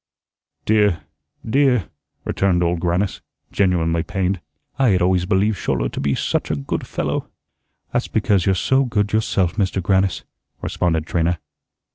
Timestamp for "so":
8.55-8.83